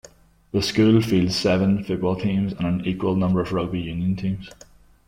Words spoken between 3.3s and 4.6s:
of rugby union teams.